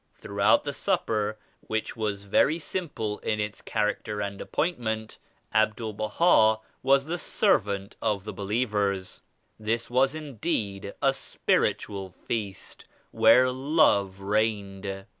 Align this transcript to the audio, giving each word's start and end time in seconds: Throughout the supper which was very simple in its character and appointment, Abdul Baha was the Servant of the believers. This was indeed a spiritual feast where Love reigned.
Throughout 0.15 0.63
the 0.63 0.73
supper 0.73 1.37
which 1.67 1.95
was 1.95 2.23
very 2.23 2.57
simple 2.57 3.19
in 3.19 3.39
its 3.39 3.61
character 3.61 4.19
and 4.19 4.41
appointment, 4.41 5.19
Abdul 5.53 5.93
Baha 5.93 6.59
was 6.81 7.05
the 7.05 7.19
Servant 7.19 7.95
of 8.01 8.23
the 8.23 8.33
believers. 8.33 9.21
This 9.59 9.91
was 9.91 10.15
indeed 10.15 10.95
a 11.03 11.13
spiritual 11.13 12.09
feast 12.09 12.85
where 13.11 13.51
Love 13.51 14.21
reigned. 14.21 15.05